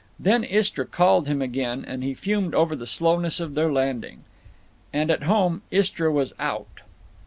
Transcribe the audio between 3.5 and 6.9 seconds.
their landing. And, at home, Istra was out.